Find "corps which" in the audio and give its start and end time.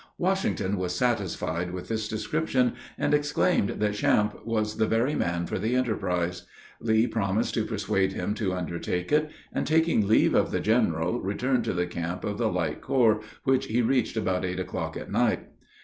12.81-13.67